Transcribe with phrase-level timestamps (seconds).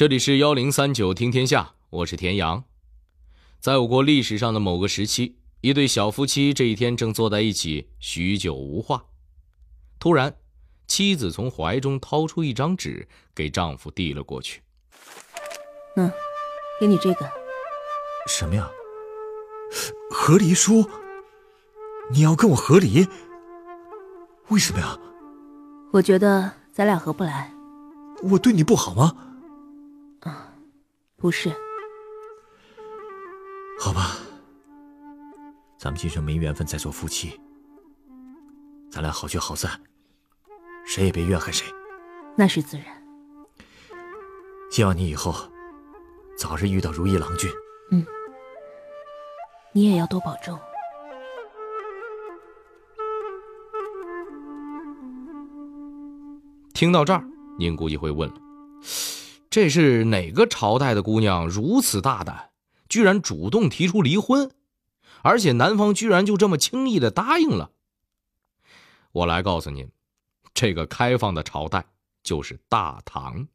[0.00, 2.64] 这里是幺零三九听天下，我是田阳。
[3.60, 9.04] 在我国历史上的某个时期，一对小夫妻这一天正坐在一起，许久无话。
[9.98, 10.34] 突然，
[10.86, 14.62] 妻子从怀中掏出一张纸，给丈夫递了过去。
[15.96, 16.10] 嗯，
[16.80, 17.30] 给你这个。
[18.26, 18.70] 什么呀？
[20.10, 20.88] 和离书？
[22.10, 23.06] 你要跟我和离？
[24.48, 24.98] 为什么呀？
[25.92, 27.52] 我觉得咱俩合不来。
[28.22, 29.26] 我对你不好吗？
[31.20, 31.50] 啊，不是。
[33.78, 34.16] 好吧，
[35.78, 37.38] 咱们今生没缘分再做夫妻，
[38.90, 39.70] 咱俩好聚好散，
[40.86, 41.66] 谁也别怨恨谁。
[42.36, 42.86] 那是自然。
[44.70, 45.34] 希望你以后
[46.38, 47.50] 早日遇到如意郎君。
[47.90, 48.06] 嗯，
[49.72, 50.58] 你也要多保重。
[56.72, 57.22] 听到这儿，
[57.58, 58.36] 您估计会问了：
[59.50, 62.50] 这是哪个朝代的姑娘如此大胆，
[62.88, 64.52] 居然主动提出离婚，
[65.22, 67.72] 而且男方居然就这么轻易的答应了？
[69.10, 69.90] 我来告诉您，
[70.54, 71.84] 这个开放的朝代
[72.22, 73.48] 就是大唐。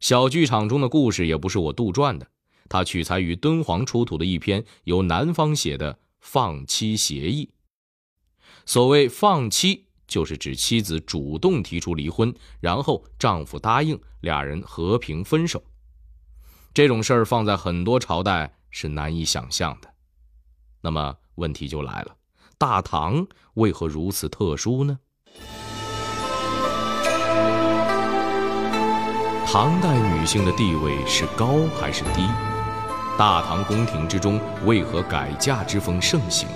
[0.00, 2.28] 小剧场中的故事也不是我杜撰的，
[2.68, 7.50] 它取材于敦煌出土的一篇由男方写的放妻协议。
[8.66, 9.86] 所谓放妻。
[10.10, 15.62] 就是指妻子主动提出离婚，然后丈夫答应，俩人和平分手。
[16.72, 19.88] 这种事儿放在很多朝代是难以想象的。
[20.80, 22.14] 那么问题就来了，
[22.56, 24.98] 大唐为何如此特殊呢？
[29.46, 32.24] 唐代女性的地位是高还是低？
[33.18, 36.48] 大唐宫廷之中为何改嫁之风盛行？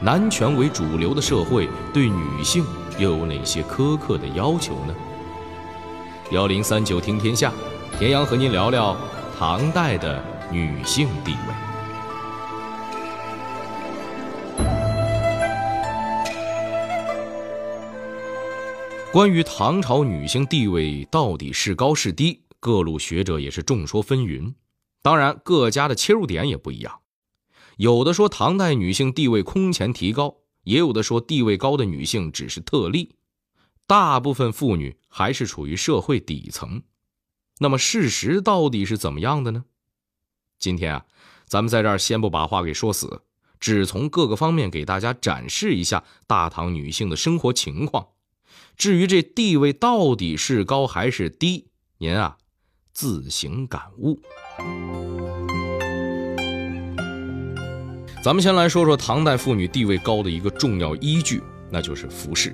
[0.00, 2.62] 男权为主流的社会，对女性
[2.98, 4.94] 又有哪些苛刻的要求呢？
[6.34, 7.52] 幺零三九听天下，
[7.96, 8.96] 田阳和您聊聊
[9.38, 11.54] 唐代的女性地位。
[19.12, 24.54] 关于唐朝女性地位到底是高是低，各路学者也是众说纷纭，
[25.02, 26.98] 当然各家的切入点也不一样。
[27.76, 33.14] 有的说唐代女性地位空前提高，也有的说地位高的女性只是特例，
[33.86, 36.82] 大部分妇女还是处于社会底层。
[37.60, 39.64] 那么事实到底是怎么样的呢？
[40.58, 41.04] 今天啊，
[41.46, 43.22] 咱们在这儿先不把话给说死，
[43.60, 48.08] 只从各个方面给大家展示一下大唐女性的生活情况。
[48.76, 52.36] 至于这地位到底是高还是低，您啊
[52.92, 54.20] 自行感悟。
[58.20, 62.52] 咱们先来说说唐代妇女地位高的一个重要依据，那就是服饰。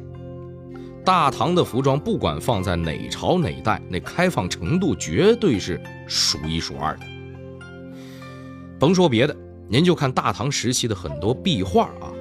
[1.04, 7.02] 大唐的服装不管放在哪朝哪代，那开放程度绝对是数一数二的。
[8.78, 9.36] 甭说别的，
[9.68, 12.12] 您就看大唐时期的很多壁画啊，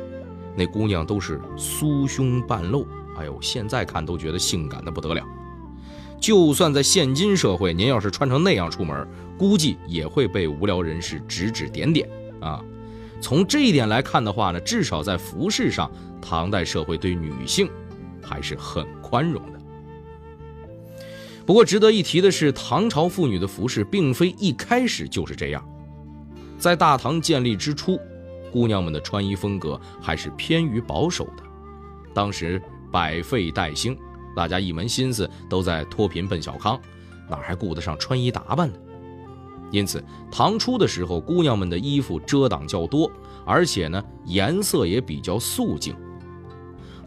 [0.56, 2.88] 那姑娘都是酥胸半露，
[3.18, 5.24] 哎呦，现在看都觉得性感的不得了。
[6.20, 9.08] 就算在现今社会，您要是穿成那样出门，
[9.38, 12.10] 估计也会被无聊人士指指点点
[12.42, 12.62] 啊。
[13.22, 15.90] 从这一点来看的话呢，至少在服饰上，
[16.22, 17.70] 唐代社会对女性
[18.22, 19.60] 还是很宽容的。
[21.46, 25.68] 不过值得一提的是，唐朝妇女的服饰并非一开始就是这样。
[26.60, 28.00] 在大唐建立之初，
[28.52, 31.44] 姑娘们的穿衣风格还是偏于保守的。
[32.14, 33.98] 当时百废待兴，
[34.36, 36.80] 大家一门心思都在脱贫奔小康，
[37.30, 38.76] 哪还顾得上穿衣打扮呢？
[39.72, 43.12] 因此，唐初的时候，姑娘们的衣服遮挡较多，
[43.46, 45.96] 而且呢，颜色也比较素净。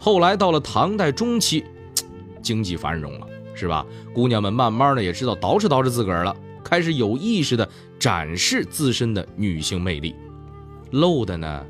[0.04, 1.64] 后来到了唐代中期，
[2.42, 3.86] 经济繁荣了，是吧？
[4.12, 7.68] 姑娘们慢慢的也知道捯饬捯饬自个儿了，开始有意识的
[8.00, 10.16] 展示自身的女性魅力，
[10.90, 11.64] 露的呢，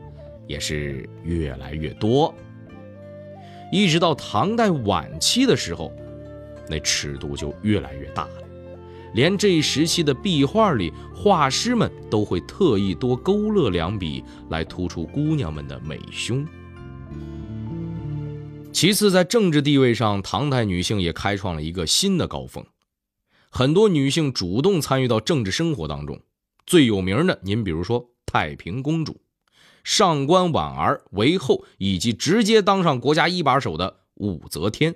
[0.46, 2.34] 也是越来越多。
[3.70, 5.92] 一直到唐代晚期的时候，
[6.70, 8.30] 那尺度就越来越大了。
[9.12, 16.46] 连这一时期的壁画里，画师们都会特意多勾勒两笔，来突出姑娘们的美胸。
[18.72, 22.64] 其次，在政治地位上，唐代女性也开创了一个新的高峰，
[23.50, 26.20] 很多女性主动参与到政治生活当中。
[26.66, 29.20] 最有名的，您比如说太平公主、
[29.84, 34.94] 上官婉儿为后，以及直接当上国家一把手的武则天。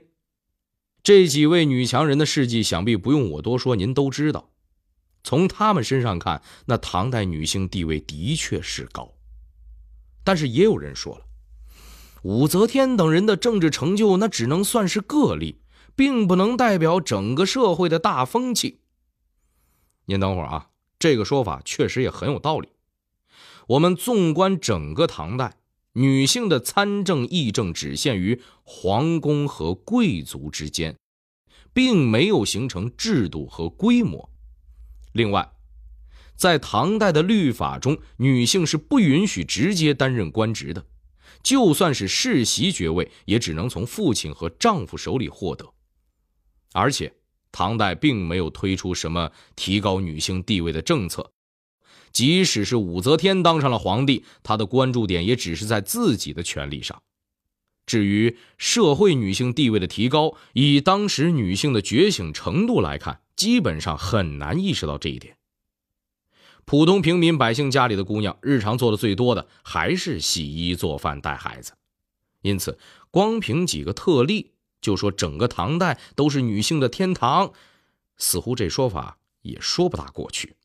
[1.03, 4.51] 这几位女强人的事迹，想必不用我多说，您都知道。
[5.23, 9.13] 从她们身上看，那唐代女性地位的确是高。
[10.25, 11.26] 但是也有人说了，
[12.27, 15.61] 武则天等人的政治成就，那只能算是个例，
[15.95, 18.81] 并不能代表整个社会的大风气。
[20.07, 22.69] 您等会儿啊，这个说法确实也很有道理。
[23.69, 25.59] 我们纵观整个唐代，
[25.93, 30.97] 女性的参政议政只限于皇宫和贵族之间，
[31.73, 34.29] 并没有形成制度和规模。
[35.13, 35.53] 另外，
[36.35, 40.85] 在唐代的律法中，女性是不允许直接担任官职的，
[41.47, 45.73] 就算是世袭爵位，也只能从父亲和丈夫手里获得。
[46.73, 47.15] 而且，
[47.53, 51.31] 唐代并没有推出什么提高女性地位的政策。
[52.11, 57.01] 即使是武则天当上了皇帝，她的关注点也只是在自己的权利上。
[57.87, 65.36] 至于社会女性地位的提高，以当时女性的觉醒程度来看，基本上很难意识到这一点。
[66.69, 71.75] 普通平民百姓家里的姑娘，日常做的最多的还是洗衣做饭带孩子。
[72.43, 72.77] 因此，
[73.13, 77.53] 光凭几个特例就说整个唐代都是女性的天堂，
[78.17, 80.57] 似乎这说法也说不大过去。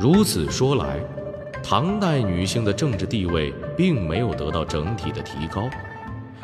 [0.00, 0.98] 如此说来，
[1.62, 5.70] 唐代女性的政治地位并没有得到整体的提高。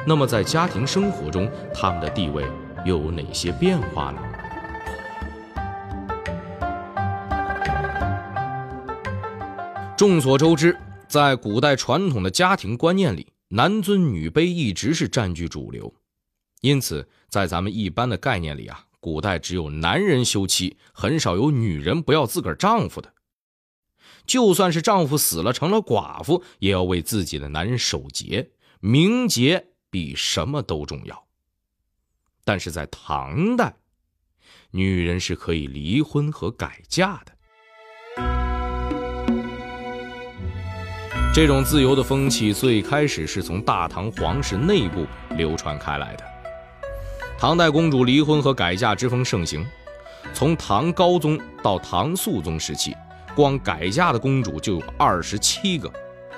[0.07, 2.47] 那么，在家庭生活中，她们的地位
[2.87, 4.23] 又有哪些变化呢？
[10.01, 10.75] 众所周知，
[11.11, 15.95] 在古代传统的家庭观念里，男尊女卑一直是占据主流。
[16.63, 23.13] 因此，在咱们一般的概念里啊，古代只有男人休妻，很少有女人不要自个儿丈夫的。
[24.25, 31.27] 就算是丈夫死了成了寡妇，也要为自己的男人守节，名节比什么都重要。
[32.43, 33.77] 但是在唐代，
[34.71, 37.37] 女人是可以离婚和改嫁的。
[41.33, 45.07] 这种自由的风气最开始是从大唐皇室内部
[45.37, 46.25] 流传开来的。
[47.39, 49.65] 唐代公主离婚和改嫁之风盛行，
[50.35, 52.97] 从唐高宗到唐肃宗时期。
[53.37, 55.89] 光改嫁的公主就有二十七个，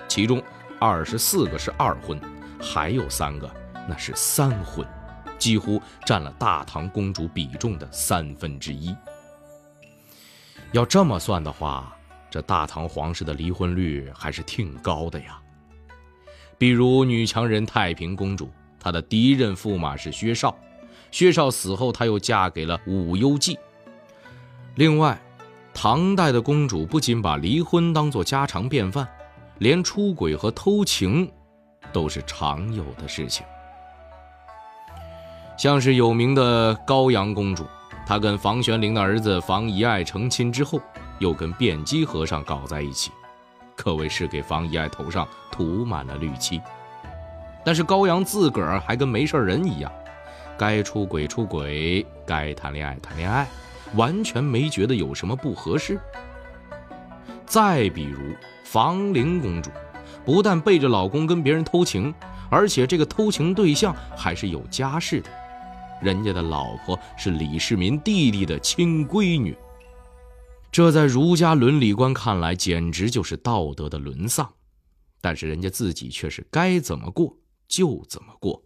[0.06, 0.42] 其中
[0.78, 2.20] 二十四个是二婚，
[2.60, 3.50] 还有三个
[3.88, 4.86] 那是三婚，
[5.38, 8.94] 几乎占了大唐公主比重的三分之一。
[10.72, 11.96] 要这么算的话，
[12.32, 15.38] 这大唐皇室的离婚率还是挺高的呀。
[16.58, 18.50] 比如女强人太平公主，
[18.80, 20.56] 她的第一任驸马是薛绍，
[21.12, 23.58] 薛绍死后，她又嫁给了武攸暨。
[24.74, 25.20] 另外。
[25.74, 29.08] 唐代的公主不仅把离婚当做家常便饭，
[29.56, 31.32] 连出轨和偷情
[31.94, 33.42] 都是常有的事情。
[35.56, 37.64] 像是有名的高阳公主，
[38.06, 40.78] 她跟房玄龄的儿子房遗爱成亲之后，
[41.22, 43.12] 又跟辩机和尚搞在一起，
[43.76, 46.60] 可谓是给房遗爱头上涂满了绿漆。
[47.64, 49.90] 但是高阳自个儿还跟没事人一样，
[50.58, 53.46] 该出轨出轨，该谈恋爱谈恋爱。
[53.94, 56.00] 完全没觉得有什么不合适。
[57.46, 58.34] 再比如
[58.64, 59.70] 房灵公主，
[60.24, 62.12] 不但背着老公跟别人偷情，
[62.50, 65.30] 而且这个偷情对象还是有家室的，
[66.00, 69.56] 人家的老婆是李世民弟弟的亲闺女。
[70.72, 74.54] 这在儒家伦理观看来，简直就是道德的沦丧。
[75.20, 77.36] 但是人家自己却是该怎么过
[77.68, 78.64] 就怎么过。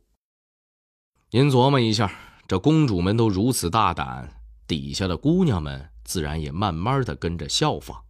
[1.32, 2.10] 您琢磨一下，
[2.46, 4.40] 这公主们都如此大胆。
[4.68, 8.04] 底下的姑娘们自然也慢慢的跟着效仿，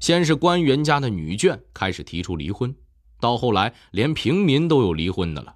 [0.00, 2.74] 先是官员家的女眷开始提出离婚，
[3.20, 5.54] 到后来连平民都有离婚的了，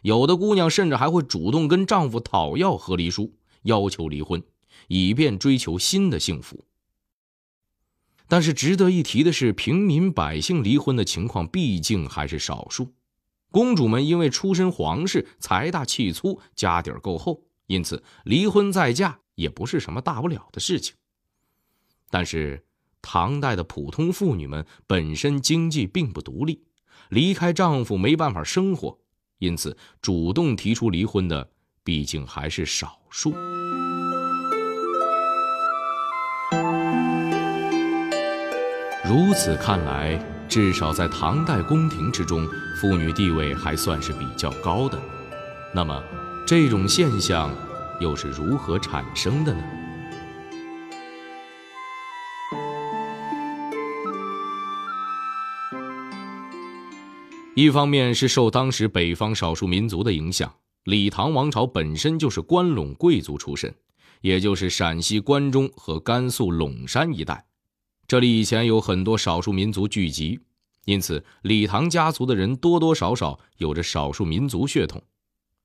[0.00, 4.42] 有的姑娘甚至还会主动跟丈夫讨要和离书，要求离婚，
[4.88, 6.64] 以便追求新的幸福。
[8.28, 12.94] 但是值得一提的是，平民百姓离婚的情况毕竟还是少数，
[13.50, 19.18] 公主们因为出身皇室，财大气粗，家底儿够厚，因此离婚再嫁。
[19.34, 20.94] 也不是什么大不了的事情。
[22.10, 22.66] 但是，
[23.00, 26.62] 唐代的普通妇女们本身经济并不独立，
[27.08, 28.98] 离开丈夫没办法生活，
[29.38, 31.50] 因此主动提出离婚的
[31.82, 33.32] 毕竟还是少数。
[39.04, 40.16] 如此看来，
[40.48, 42.48] 至少在唐代宫廷之中，
[42.80, 44.98] 妇女地位还算是比较高的。
[45.74, 46.02] 那么，
[46.46, 47.50] 这种现象。
[48.00, 49.62] 又是如何产生的呢？
[57.54, 63.72] 一方面是受当时北方少数民族的影响，李唐王朝本身就是关陇贵族出身，
[64.20, 67.44] 也就是陕西关中和甘肃陇山一带，
[68.12, 70.38] 这里以前有很多少数民族聚集，
[70.84, 75.02] 因此李唐家族的人多多少少有着少数民族血统。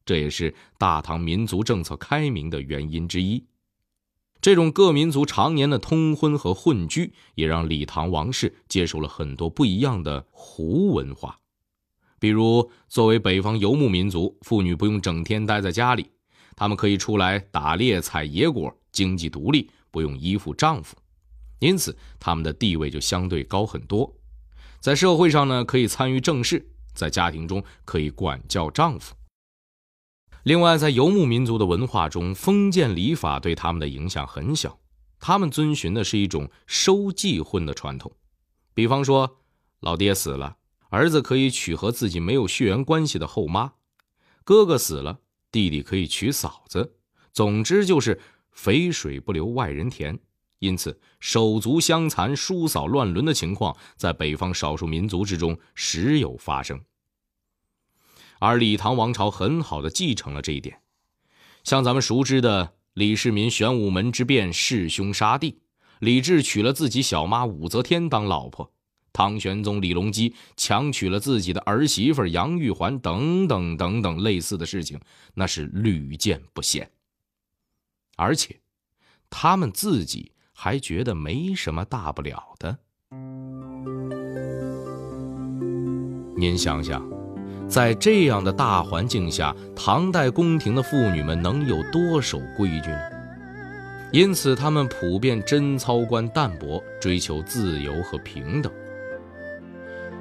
[0.05, 3.43] 这也是大唐民族政策开明的原因之一。
[4.39, 11.37] 这种各民族常年的通婚和混居，也让李唐王室接受了很多不一样的胡文化。
[12.17, 16.09] 比如，作为北方游牧民族，妇女不用整天待在家里，
[16.55, 20.95] 她们可以出来打猎、采野果，经济独立，不用依附丈夫，
[21.59, 24.15] 因此他们的地位就相对高很多。
[24.79, 26.59] 在社会上呢，可以参与政事；
[26.93, 29.15] 在家庭中，可以管教丈夫。
[30.43, 34.79] 另外，在游牧民族的文化中，封建礼法对他们的影响很小。
[35.19, 38.15] 他们遵循的是一种收继婚的传统，
[38.73, 39.39] 比方说，
[39.79, 40.57] 老爹死了，
[40.89, 43.73] 儿子可以娶和自己没有血缘关系的后妈；
[44.43, 45.19] 哥哥死了，
[45.51, 46.97] 弟弟可以娶嫂子。
[47.33, 48.21] 总之，就是
[48.51, 50.17] 肥水不流外人田。
[50.59, 56.81] 因此，手足相残、叔嫂乱伦的情况，在北方少数民族之中时有发生。
[58.39, 60.81] 而李唐王朝很好的继承了这一点，
[61.63, 65.59] 像咱们熟知的李世民玄武门之变弑兄杀弟，
[65.99, 68.71] 李治娶了自己小妈武则天当老婆，
[69.13, 74.99] 唐玄宗李隆基强娶了自己的儿媳妇杨玉环，等等等等类似的事情，
[75.35, 76.91] 那是屡见不鲜。
[78.15, 78.59] 而且，
[79.29, 82.75] 他们自己还觉得没什么大不了的。
[86.35, 87.07] 您想想。
[87.67, 92.99] 在这样的大环境下，唐代宫廷的妇女们能有多守规矩呢？
[94.11, 98.71] 因此，她们普遍贞操观淡薄，追求自由和平等。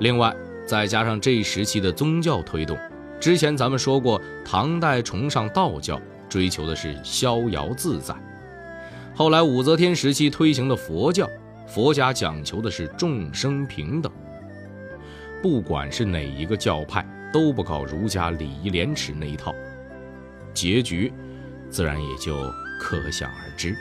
[0.00, 2.76] 另外，再加上这一时期的宗教推动，
[3.18, 8.14] 之前咱们说过，唐代崇尚道教，追求的是逍遥自在；
[9.16, 11.28] 后来武则天时期推行的佛教，
[11.66, 14.12] 佛家讲求的是众生平等。
[15.42, 17.04] 不管是哪一个教派。
[17.32, 19.52] 都不搞儒家礼仪廉耻那一套，
[20.54, 21.12] 结局
[21.68, 22.34] 自然也就
[22.80, 23.76] 可想而知。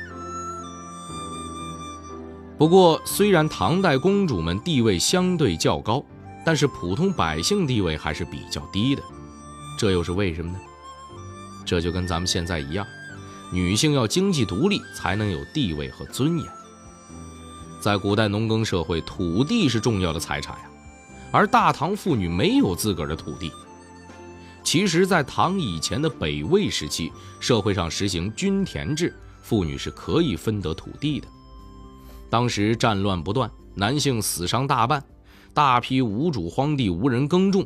[2.57, 6.03] 不过，虽然唐代公主们地位相对较高，
[6.43, 9.01] 但是普通百姓地位还是比较低的，
[9.79, 10.59] 这又是为什么呢？
[11.65, 12.85] 这就跟咱们现在一样，
[13.55, 16.45] 女性要经济独立才能有地位和尊严。
[17.79, 20.69] 在古代农耕社会，土地是重要的财产呀。
[21.31, 23.49] 而大唐妇女没有自个儿的土地。
[24.61, 31.27] 其实，在唐以前的北魏时期，社会上实行均田制，妇女是可以分得土地的。
[32.29, 35.01] 当时战乱不断，男性死伤大半，
[35.53, 37.65] 大批无主荒地无人耕种，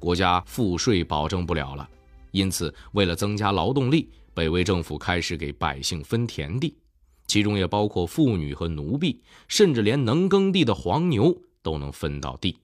[0.00, 1.88] 国家赋税保证不了了。
[2.30, 6.76] 因此，为了增加劳动力，北魏政府开始给百姓分田地，
[7.26, 12.58] 其中也包括妇女和奴婢，甚至连能耕地的黄牛都能分到地。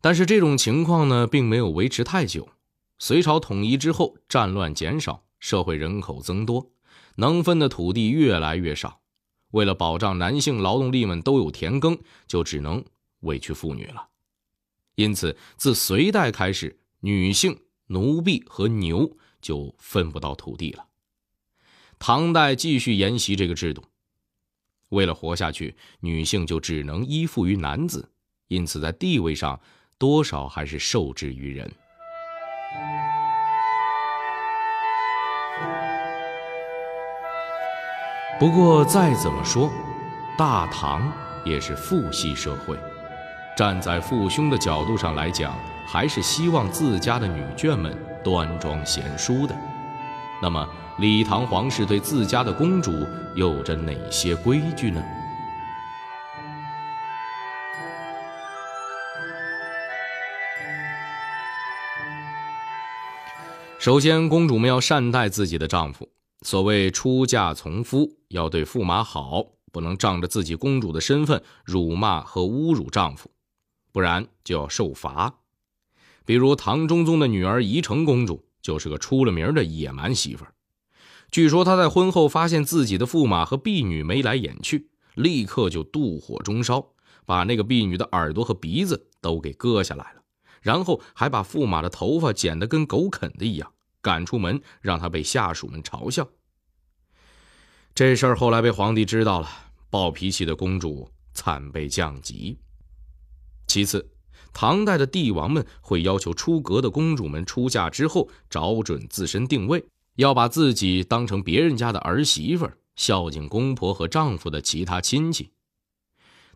[0.00, 2.48] 但是这种情况呢，并没有维持太久。
[2.98, 6.70] 隋朝统一之后，战乱减少，社会人口增多，
[7.16, 9.00] 能分的土地越来越少。
[9.52, 12.84] 为了保障男性劳动力们都有田耕，就只能
[13.20, 14.08] 委屈妇女了。
[14.96, 17.56] 因此，自隋代开始，女性、
[17.88, 20.86] 奴婢和牛就分不到土地了。
[21.98, 23.84] 唐代继续沿袭这个制度。
[24.90, 28.10] 为了活下去，女性就只能依附于男子，
[28.46, 29.60] 因此在地位上。
[30.00, 31.68] 多少还是受制于人。
[38.38, 39.68] 不过再怎么说，
[40.38, 41.12] 大唐
[41.44, 42.78] 也是父系社会，
[43.58, 45.52] 站在父兄的角度上来讲，
[45.84, 49.56] 还是希望自家的女眷们端庄贤淑的。
[50.40, 50.64] 那么，
[51.00, 52.92] 李唐皇室对自家的公主
[53.34, 55.02] 有着哪些规矩呢？
[63.80, 66.08] 首先，公主们要善待自己的丈夫。
[66.42, 73.28] 所谓出嫁从夫，要对驸马好，不能仗着自己公主的身份辱骂和侮辱丈夫，
[73.98, 75.40] 不然就要受罚。
[76.24, 80.54] 比如唐中宗的女儿宜城公主，就是个出了名的野蛮媳妇儿。
[81.32, 86.92] 据说她在婚后发现自己的驸马和婢女眉来眼去，立刻就妒火中烧，
[87.26, 90.22] 把那个婢女的耳朵和鼻子都给割下来了。
[90.62, 96.28] 然后还把驸马的头发剪得跟狗啃的一样，赶出门，让他被下属们嘲笑。
[97.96, 99.48] 这事儿后来被皇帝知道了，
[99.90, 102.60] 暴脾气的公主惨被降级。
[103.68, 104.10] 其次，
[104.52, 109.84] 唐代的帝王们会要求出阁的公主们出嫁之后找准自身定位，
[110.16, 115.50] 要把自己当成别人家的儿媳妇，孝敬公婆和丈夫的其他亲戚。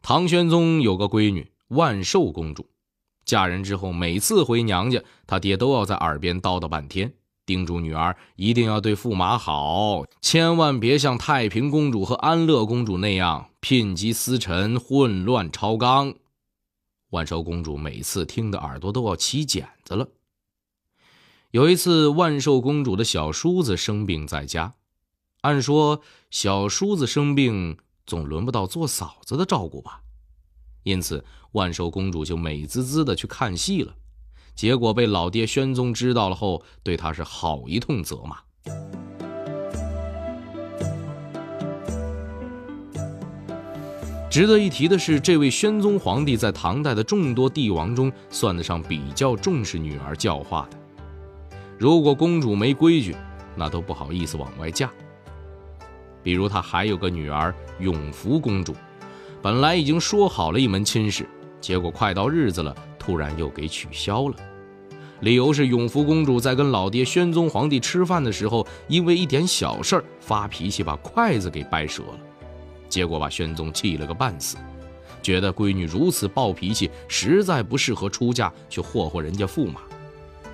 [0.01, 2.67] 唐玄宗有个闺女万寿公主。
[3.25, 7.13] 嫁人之后，每次回娘家，他爹都要在耳边叨叨半天，
[7.47, 16.13] 叮嘱女儿一定要对驸马好，千万别像太平公主和安乐公主那样聘集司臣，混乱超纲。
[17.13, 20.09] 万寿公主每次听的耳朵都要起茧子了。
[21.51, 24.75] 有一次，万寿公主的小叔子生病在家，
[25.43, 26.01] 按说
[26.31, 27.77] 小叔子生病
[28.07, 30.03] 总轮不到做嫂子的照顾吧，
[30.85, 31.25] 因此。
[31.53, 33.95] 万寿公主就美滋滋的去看戏了，
[34.55, 38.92] 结果被老爹宣宗知道了后，对她是好一通责骂。
[44.33, 50.79] 值得一提的是，这位宣宗皇帝在唐代的众多帝王中，算得上比较重视女儿教化的。
[51.77, 53.15] 如果公主没规矩，
[53.55, 54.91] 那都不好意思往外嫁。
[56.23, 58.75] 比如他还有个女儿永福公主，
[59.43, 61.29] 本来已经说好了一门亲事。
[61.61, 64.35] 结果快到日子了，突然又给取消了，
[65.21, 72.19] 理由是永福公主在跟老爹宣宗皇帝吃饭的时候，因为一点小事儿发脾气，把筷子给掰折了，
[72.93, 74.59] 结果把宣宗气了个半死，
[75.23, 79.81] 觉得闺女如此暴脾气，实在不适合出嫁去霍霍人家驸马，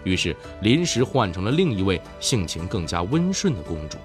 [0.04, 3.98] 于是临时换成了另一位性情更加温顺的公主。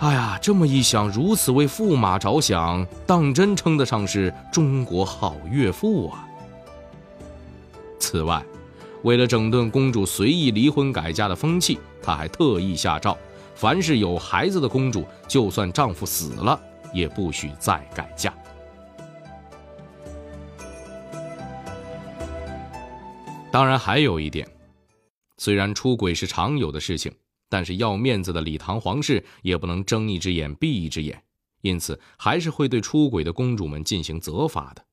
[0.00, 6.28] 哎呀，这么一想，如此为驸马着想，当真称得上是中国好岳父啊！
[7.98, 8.44] 此外，
[9.02, 13.16] 为了整顿公主随意离婚改嫁的风气，他还特意下诏，
[13.58, 16.62] 凡是有孩子的公主，就算丈夫死了，
[16.94, 18.32] 也不许再改嫁。
[23.50, 24.48] 当然，还有一点，
[25.38, 27.12] 虽然出轨是常有的事情。
[27.50, 31.24] 但是要面子的李唐皇室也不能睁一只眼闭一只眼，
[31.62, 34.84] 因此还是会对出轨的公主们进行责罚的。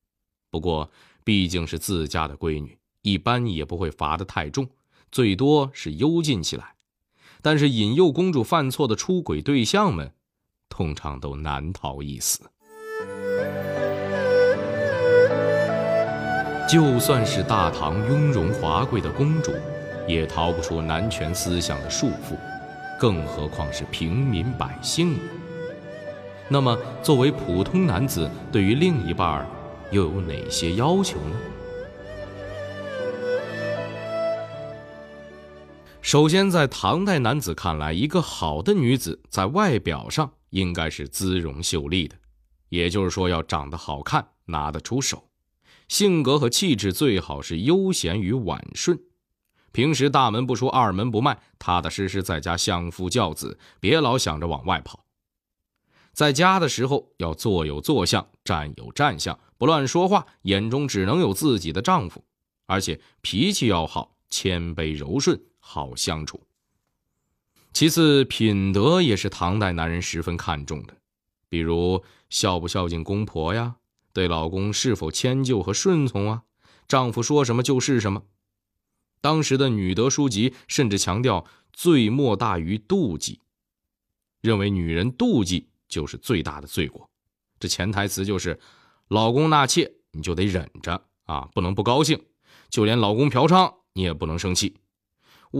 [0.50, 0.90] 不过
[1.26, 4.68] 毕竟是自家的闺女，一般也不会罚得太重，
[5.12, 6.75] 最多是幽禁起来。
[7.46, 10.12] 但是引诱公主犯错的出轨对象们，
[10.68, 12.42] 通常都难逃一死。
[16.68, 19.52] 就算是大唐雍容华贵的公主。
[20.08, 22.36] 也逃不出男权思想的束缚，
[23.00, 25.20] 更何况是平民百姓呢？
[26.48, 29.48] 那么，作为普通男子，对于另一半
[29.90, 31.36] 又有哪些要求呢？
[36.06, 42.16] 首先，在唐代男子看来，一个好的女子在外表上应该是姿容秀丽的，
[42.70, 45.18] 也就是说，要长得好看，拿得出手；
[45.88, 49.00] 性格和气质最好是悠闲与婉顺。
[49.72, 55.06] 平时大门不出二门不迈，踏踏实实在家相夫教子，别老想着往外跑。
[56.14, 62.24] 在家的时候要坐有坐相，站有站相，不乱说话，眼中只能有自己的丈夫，
[62.68, 66.46] 而且脾气要好，谦卑柔顺，好相处。
[67.74, 70.96] 其次，品德也是唐代男人十分看重的，
[71.50, 73.78] 比如孝不孝敬公婆呀，
[74.14, 76.44] 对老公是否迁就和顺从啊，
[76.88, 78.24] 丈夫说什么就是什么。
[79.20, 83.42] 当时的女德书籍甚至强调“罪莫大于妒忌”，
[84.40, 87.10] 认为女人妒忌就是最大的罪过。
[87.60, 88.60] 这潜台词就是，
[89.08, 92.18] 老公纳妾你就得忍着啊，不能不高兴；
[92.70, 94.78] 就连老公嫖娼你也不能生气。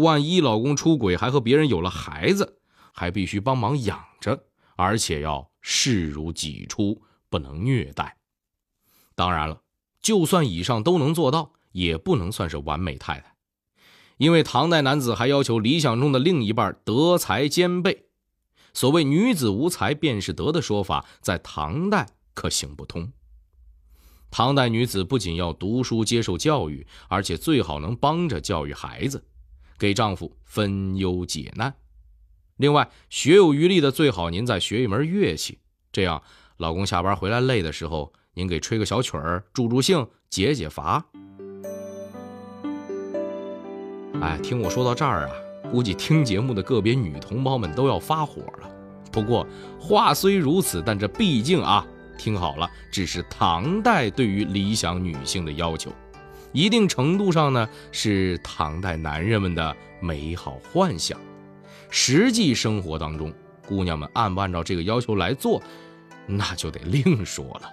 [0.02, 2.60] 万一老公出轨还和别人有了孩子，
[2.92, 8.18] 还必须帮忙养着，而且要视如己出，不能虐待。
[9.16, 9.62] 当然了，
[10.02, 13.36] 就算以上都能做到，也不能算是完美太太。
[14.18, 18.06] 因为唐代男子还要求理想中的另一半德才兼备，
[18.74, 23.12] 所谓“女子无才便是德”的说法，在唐代可行不通。
[24.30, 29.24] 唐代女子不仅要读书接受教育，而且最好能帮着教育孩子，
[29.78, 31.74] 给丈夫分忧解难。
[32.58, 35.60] 另外，学有余力的最好您再学一门乐器，
[35.92, 36.24] 这样
[36.58, 41.06] 老公下班回来累的时候，您给吹个小曲儿助助兴，解解乏。
[44.22, 45.36] 哎，听我说到这儿啊，
[45.70, 48.72] 估计听节目的个别女同胞们都要发火了。
[49.12, 49.46] 不过
[49.80, 51.86] 话虽如此，但这毕竟啊，
[52.18, 55.92] 听好了，只是唐代对于理想女性的要求，
[56.56, 61.20] 一定程度上呢是唐代男人们的美好幻想。
[61.90, 63.32] 实际生活当中，
[63.68, 65.62] 姑娘们按不按照这个要求来做，
[66.26, 67.70] 那就得另说了。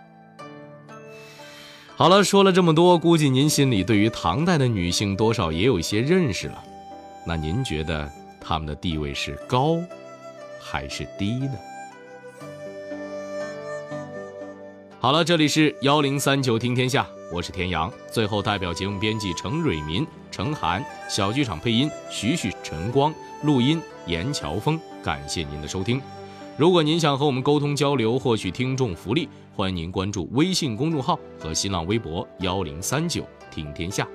[1.94, 6.64] 好了，说了这么多，估计您心里对于唐代的女性多少也有一些认识了。
[7.24, 9.78] 那您觉得她们的地位是高
[10.60, 11.54] 还是低呢？
[14.98, 17.90] 好了，这里是幺零三九听天下，我是田阳。
[18.10, 24.78] 最后，代表节目编辑程蕊民、程涵，小剧场配音徐徐、陈光，录音严乔峰。
[25.02, 25.98] 感谢您的收听。
[26.58, 34.06] 如果您想和我们沟通交流，获取听众福利，欢迎您关注微信公众号和新浪微博幺零三九听天下。